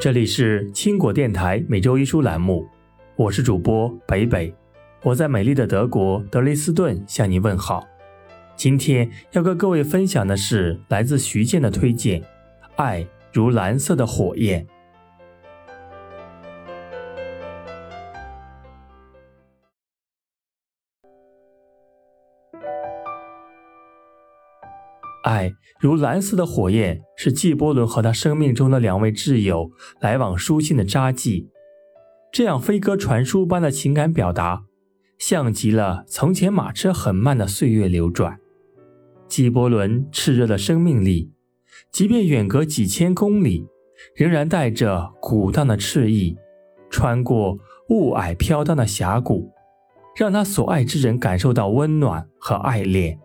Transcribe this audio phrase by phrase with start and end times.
[0.00, 2.64] 这里是青果电台每周一书栏目，
[3.16, 4.54] 我是主播北北，
[5.02, 7.84] 我在美丽的德国德累斯顿向您问好。
[8.54, 12.20] 今天要跟各位分享的是来自徐健的推荐，
[12.76, 14.64] 《爱如蓝色的火焰》。
[25.28, 29.70] 爱如蓝色的火焰，是纪伯伦和他生命中的两位挚友
[30.00, 31.50] 来往书信的札记。
[32.32, 34.64] 这样飞鸽传书般的情感表达，
[35.18, 38.38] 像极了从前马车很慢的岁月流转。
[39.28, 41.30] 纪伯伦炽热的生命力，
[41.92, 43.66] 即便远隔几千公里，
[44.16, 46.36] 仍然带着鼓荡的炽意，
[46.88, 47.58] 穿过
[47.90, 49.52] 雾霭飘荡的峡谷，
[50.16, 53.18] 让他所爱之人感受到温暖和爱恋。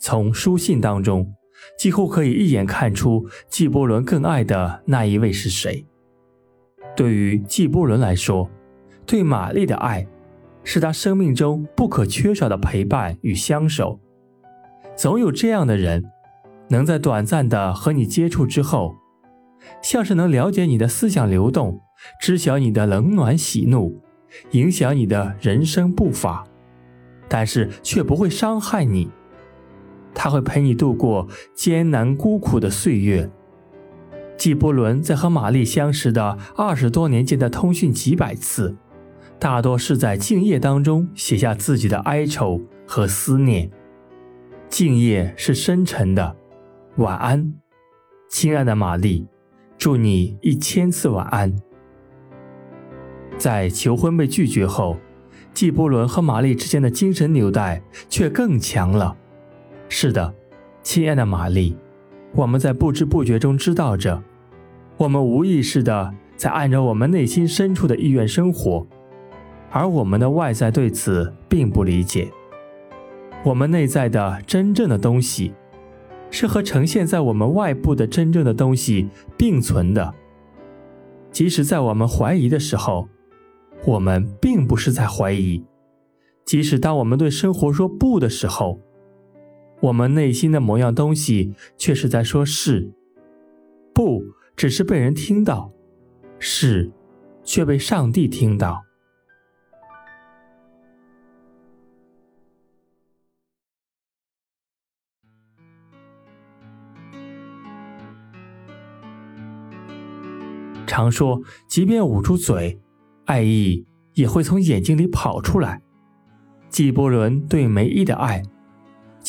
[0.00, 1.34] 从书信当中，
[1.78, 5.86] 几乎可以一眼看出纪伯伦更爱的那一位是谁。
[6.96, 8.50] 对于纪伯伦来说，
[9.04, 10.06] 对玛丽的爱，
[10.64, 14.00] 是他生命中不可缺少的陪伴与相守。
[14.96, 16.02] 总有这样的人，
[16.70, 18.94] 能在短暂的和你接触之后，
[19.82, 21.78] 像是能了解你的思想流动，
[22.18, 24.02] 知晓你的冷暖喜怒，
[24.52, 26.46] 影响你的人生步伐，
[27.28, 29.10] 但是却不会伤害你。
[30.14, 33.30] 他会陪你度过艰难孤苦的岁月。
[34.36, 38.74] 纪伯伦在和玛丽相识的二十多年间的通讯几百次，
[39.38, 43.70] 大多是在静夜当中写下自己的哀愁和思念。
[44.68, 46.36] 静夜是深沉的，
[46.96, 47.52] 晚安，
[48.30, 49.26] 亲爱的玛丽，
[49.76, 51.54] 祝你一千次晚安。
[53.36, 54.96] 在求婚被拒绝后，
[55.52, 59.16] 纪伯伦和玛丽之间的精神纽带却更强了。
[59.92, 60.32] 是的，
[60.84, 61.76] 亲爱的玛丽，
[62.32, 64.22] 我们在不知不觉中知道着，
[64.96, 68.86] 我们无意识的在按照我们内心深处的意愿生活，
[69.68, 72.30] 而我们的外在对此并不理解。
[73.42, 75.52] 我们内在的真正的东西，
[76.30, 80.14] 是和呈现在我们外部的真正的东西并存的。
[81.32, 83.08] 即使在我们怀疑的时候，
[83.84, 85.64] 我们并不是在怀疑；
[86.44, 88.78] 即使当我们对生活说不的时候，
[89.80, 92.92] 我们内心的某样东西却是在说“是”，
[93.94, 94.22] 不
[94.54, 95.72] 只是被人听到，
[96.38, 96.92] 是
[97.42, 98.84] 却被上帝听到。
[110.86, 112.78] 常说，即便捂住嘴，
[113.24, 115.80] 爱意也会从眼睛里跑出来。
[116.68, 118.42] 纪伯伦对梅伊的爱。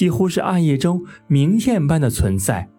[0.00, 2.70] 几乎是暗夜中明艳般的存在，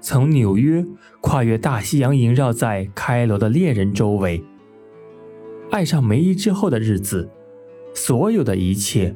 [0.00, 0.84] 从纽约
[1.20, 4.42] 跨越大西洋，萦绕在开罗的恋人周围。
[5.70, 7.30] 爱上梅姨之后的日子，
[7.94, 9.14] 所有的一切，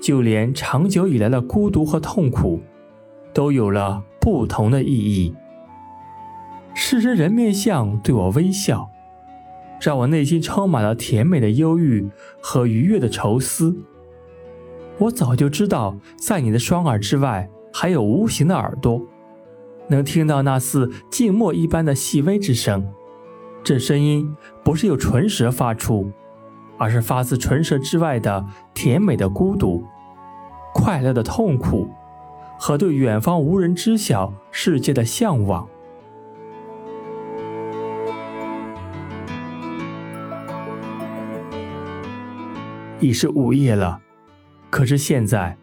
[0.00, 2.60] 就连长久以来的孤独和痛苦，
[3.34, 5.34] 都有了不同的意义。
[6.74, 8.88] 世人人面像对我微笑，
[9.80, 12.08] 让我内心充满了甜美的忧郁
[12.40, 13.76] 和愉悦的愁思。
[14.98, 19.00] 我早就知道，在你的双耳之外，还有无形的耳朵，
[19.88, 22.86] 能听到那似静默一般的细微之声。
[23.64, 26.10] 这声音不是由唇舌发出，
[26.78, 28.44] 而是发自唇舌之外的
[28.74, 29.82] 甜美的孤独、
[30.72, 31.88] 快乐的痛苦
[32.58, 35.66] 和对远方无人知晓世界的向往。
[43.00, 44.00] 已是午夜了。
[44.72, 45.58] 可是现在，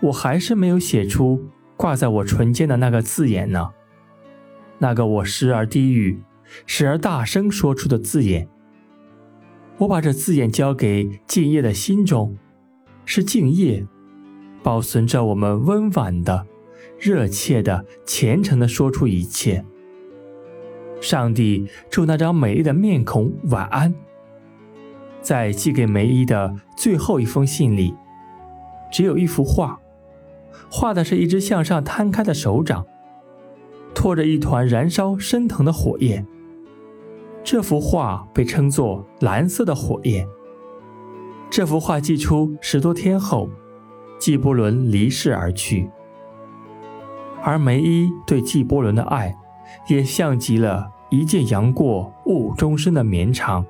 [0.00, 1.44] 我还是没有写出
[1.76, 3.72] 挂在我唇间的那个字眼呢。
[4.78, 6.22] 那个我时而低语，
[6.64, 8.48] 时而大声说出的字眼。
[9.76, 12.38] 我把这字眼交给敬业的心中，
[13.04, 13.86] 是敬业，
[14.62, 16.46] 保存着我们温婉的、
[16.98, 19.62] 热切的、虔诚的说出一切。
[21.02, 23.94] 上帝祝那张美丽的面孔晚安。
[25.20, 27.92] 在寄给梅姨的最后一封信里。
[28.90, 29.78] 只有一幅画，
[30.70, 32.86] 画的是一只向上摊开的手掌，
[33.94, 36.26] 托着一团燃烧升腾的火焰。
[37.44, 40.26] 这幅画被称作“蓝色的火焰”。
[41.50, 43.48] 这幅画寄出十多天后，
[44.18, 45.88] 纪伯伦离世而去，
[47.42, 49.34] 而梅伊对纪伯伦的爱，
[49.88, 53.64] 也像极了一见杨过误终身的绵长。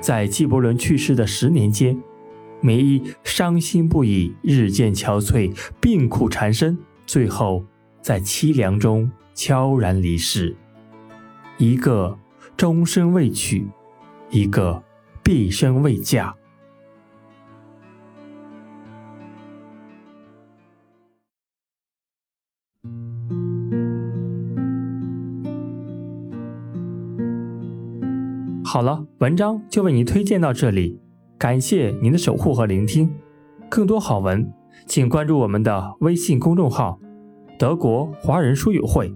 [0.00, 1.98] 在纪伯伦去世的十年间。
[2.64, 7.62] 梅伊伤心不已，日渐憔悴，病苦缠身，最后
[8.00, 10.56] 在凄凉中悄然离世。
[11.58, 12.18] 一个
[12.56, 13.68] 终身未娶，
[14.30, 14.82] 一个
[15.22, 16.34] 毕生未嫁。
[28.64, 30.98] 好了，文章就为您推荐到这里，
[31.44, 33.14] 感谢您的守护和聆听。
[33.68, 34.50] 更多好文，
[34.86, 36.98] 请关注我们的微信公众号
[37.60, 39.12] “德国华人书友会”。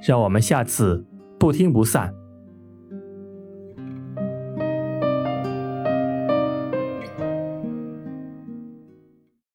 [0.00, 1.04] 让我们下次
[1.36, 2.14] 不听不散。